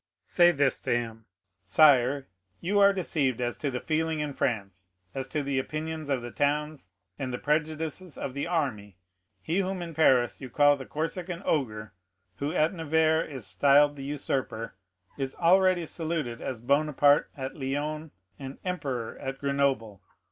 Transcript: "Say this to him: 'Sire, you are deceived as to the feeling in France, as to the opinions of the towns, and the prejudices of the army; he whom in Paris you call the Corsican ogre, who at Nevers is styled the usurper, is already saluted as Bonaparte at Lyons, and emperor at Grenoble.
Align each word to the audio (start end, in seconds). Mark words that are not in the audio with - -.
"Say 0.25 0.49
this 0.51 0.81
to 0.81 0.89
him: 0.97 1.25
'Sire, 1.63 2.27
you 2.59 2.79
are 2.79 2.91
deceived 2.91 3.39
as 3.39 3.55
to 3.57 3.69
the 3.69 3.79
feeling 3.79 4.19
in 4.19 4.33
France, 4.33 4.89
as 5.13 5.27
to 5.27 5.43
the 5.43 5.59
opinions 5.59 6.09
of 6.09 6.23
the 6.23 6.31
towns, 6.31 6.89
and 7.19 7.31
the 7.31 7.37
prejudices 7.37 8.17
of 8.17 8.33
the 8.33 8.47
army; 8.47 8.97
he 9.43 9.59
whom 9.59 9.83
in 9.83 9.93
Paris 9.93 10.41
you 10.41 10.49
call 10.49 10.75
the 10.75 10.87
Corsican 10.87 11.43
ogre, 11.45 11.93
who 12.37 12.51
at 12.51 12.73
Nevers 12.73 13.29
is 13.29 13.45
styled 13.45 13.95
the 13.95 14.03
usurper, 14.03 14.73
is 15.19 15.35
already 15.35 15.85
saluted 15.85 16.41
as 16.41 16.61
Bonaparte 16.61 17.29
at 17.37 17.55
Lyons, 17.55 18.09
and 18.39 18.57
emperor 18.65 19.19
at 19.19 19.37
Grenoble. 19.37 20.01